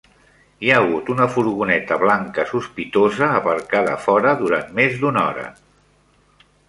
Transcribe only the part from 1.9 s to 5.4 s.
blanca sospitosa aparcada fora durant més d'una